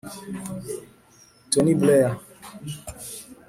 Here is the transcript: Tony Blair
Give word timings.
Tony 1.51 1.75
Blair 1.75 2.17